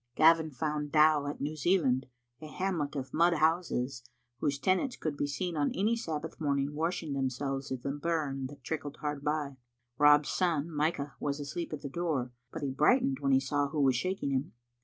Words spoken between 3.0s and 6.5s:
mud houses, whose tenants could be seen on any Sabbath